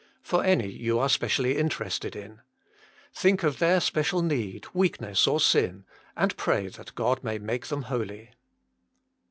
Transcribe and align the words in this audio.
For 0.23 0.43
any 0.43 0.67
you 0.67 0.97
are 0.97 1.07
specially 1.09 1.59
interested 1.59 2.15
in. 2.15 2.41
Think 3.13 3.43
of 3.43 3.59
their 3.59 3.79
special 3.79 4.23
need, 4.23 4.65
weakness, 4.73 5.27
or 5.27 5.39
sin, 5.39 5.85
and 6.17 6.35
pray 6.37 6.69
that 6.69 6.95
God 6.95 7.23
may 7.23 7.37
make 7.37 7.67
them 7.67 7.83
holy. 7.83 8.31